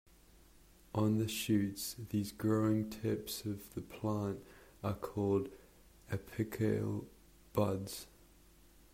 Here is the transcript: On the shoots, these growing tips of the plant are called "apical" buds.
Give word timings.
On 0.95 1.19
the 1.19 1.27
shoots, 1.27 1.95
these 2.09 2.31
growing 2.31 2.89
tips 2.89 3.45
of 3.45 3.71
the 3.75 3.81
plant 3.81 4.43
are 4.83 4.95
called 4.95 5.49
"apical" 6.11 7.05
buds. 7.53 8.07